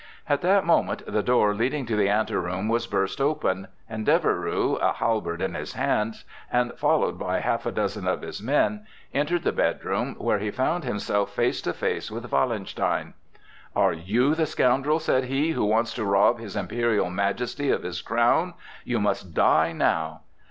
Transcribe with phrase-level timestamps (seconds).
[0.27, 4.93] At that moment the door leading to the anteroom was burst open, and Deveroux, a
[4.93, 9.51] halberd in his hands, and followed by half a dozen of his men, entered the
[9.51, 13.13] bedroom, where he found himself face to face with Wallenstein.
[13.75, 18.01] "Are you the scoundrel," said he, "who wants to rob his Imperial Majesty of his
[18.01, 18.55] crown?
[18.83, 20.21] You must die now!"